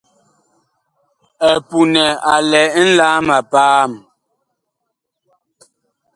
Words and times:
EPUNƐ 1.51 2.03
a 2.33 2.35
lɛ 2.49 2.61
nlaam 2.87 3.27
a 3.37 3.39
paam. 3.51 3.91